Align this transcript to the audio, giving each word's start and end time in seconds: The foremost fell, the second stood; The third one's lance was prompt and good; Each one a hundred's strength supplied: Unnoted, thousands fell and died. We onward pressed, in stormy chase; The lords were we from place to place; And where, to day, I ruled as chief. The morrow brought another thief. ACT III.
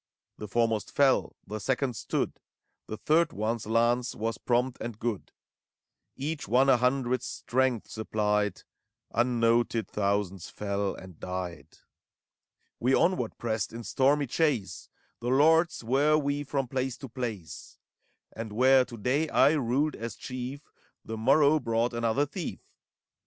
The 0.39 0.47
foremost 0.47 0.89
fell, 0.91 1.35
the 1.45 1.59
second 1.59 1.95
stood; 1.95 2.39
The 2.87 2.97
third 2.97 3.31
one's 3.33 3.67
lance 3.67 4.15
was 4.15 4.39
prompt 4.39 4.79
and 4.81 4.97
good; 4.97 5.31
Each 6.15 6.47
one 6.47 6.69
a 6.69 6.77
hundred's 6.77 7.27
strength 7.27 7.87
supplied: 7.87 8.63
Unnoted, 9.11 9.87
thousands 9.87 10.49
fell 10.49 10.95
and 10.95 11.19
died. 11.19 11.77
We 12.79 12.95
onward 12.95 13.37
pressed, 13.37 13.71
in 13.73 13.83
stormy 13.83 14.25
chase; 14.25 14.89
The 15.19 15.27
lords 15.29 15.83
were 15.83 16.17
we 16.17 16.41
from 16.45 16.67
place 16.67 16.97
to 16.97 17.07
place; 17.07 17.77
And 18.35 18.53
where, 18.53 18.83
to 18.85 18.97
day, 18.97 19.29
I 19.29 19.51
ruled 19.51 19.95
as 19.95 20.15
chief. 20.15 20.63
The 21.05 21.15
morrow 21.15 21.59
brought 21.59 21.93
another 21.93 22.25
thief. 22.25 22.57
ACT 22.57 22.61
III. 22.65 22.71